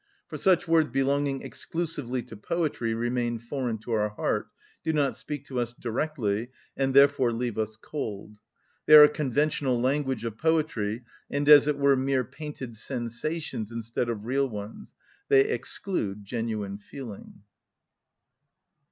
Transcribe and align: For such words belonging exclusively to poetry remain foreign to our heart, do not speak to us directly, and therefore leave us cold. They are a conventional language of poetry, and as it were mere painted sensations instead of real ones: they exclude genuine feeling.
For 0.29 0.39
such 0.39 0.67
words 0.67 0.89
belonging 0.89 1.43
exclusively 1.43 2.23
to 2.23 2.35
poetry 2.35 2.95
remain 2.95 3.37
foreign 3.37 3.77
to 3.83 3.91
our 3.91 4.09
heart, 4.09 4.47
do 4.83 4.91
not 4.93 5.15
speak 5.15 5.45
to 5.45 5.59
us 5.59 5.73
directly, 5.73 6.49
and 6.75 6.95
therefore 6.95 7.31
leave 7.31 7.59
us 7.59 7.77
cold. 7.77 8.39
They 8.87 8.95
are 8.95 9.03
a 9.03 9.07
conventional 9.09 9.79
language 9.79 10.25
of 10.25 10.39
poetry, 10.39 11.03
and 11.29 11.47
as 11.47 11.67
it 11.67 11.77
were 11.77 11.95
mere 11.95 12.23
painted 12.23 12.77
sensations 12.77 13.71
instead 13.71 14.09
of 14.09 14.25
real 14.25 14.49
ones: 14.49 14.91
they 15.29 15.41
exclude 15.49 16.25
genuine 16.25 16.79
feeling. 16.79 17.43